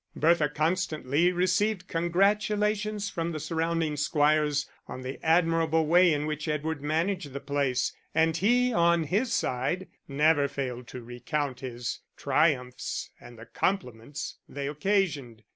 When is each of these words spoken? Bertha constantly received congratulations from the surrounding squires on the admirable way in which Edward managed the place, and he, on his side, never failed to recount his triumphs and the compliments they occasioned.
Bertha 0.15 0.49
constantly 0.49 1.31
received 1.31 1.87
congratulations 1.87 3.07
from 3.11 3.33
the 3.33 3.39
surrounding 3.39 3.95
squires 3.95 4.67
on 4.87 5.03
the 5.03 5.23
admirable 5.23 5.85
way 5.85 6.11
in 6.11 6.25
which 6.25 6.47
Edward 6.47 6.81
managed 6.81 7.33
the 7.33 7.39
place, 7.39 7.93
and 8.15 8.35
he, 8.37 8.73
on 8.73 9.03
his 9.03 9.31
side, 9.31 9.87
never 10.07 10.47
failed 10.47 10.87
to 10.87 11.03
recount 11.03 11.59
his 11.59 11.99
triumphs 12.17 13.11
and 13.19 13.37
the 13.37 13.45
compliments 13.45 14.39
they 14.49 14.65
occasioned. 14.67 15.43